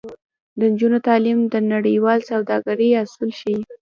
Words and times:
د 0.59 0.61
نجونو 0.71 0.97
تعلیم 1.07 1.39
د 1.53 1.55
نړیوال 1.73 2.19
سوداګرۍ 2.31 2.89
اصول 3.03 3.29
ښيي. 3.39 3.59